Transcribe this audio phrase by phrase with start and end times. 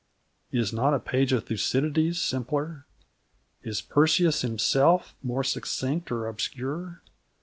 [0.51, 2.87] Is not a page of Thucydides simpler?
[3.61, 7.03] Is Persius himself more succinct or obscure?